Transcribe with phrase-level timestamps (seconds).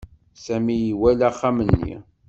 [0.43, 1.95] Sami iwala axxam-nni.